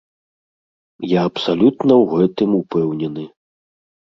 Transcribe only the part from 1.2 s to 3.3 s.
абсалютна ў гэтым упэўнены.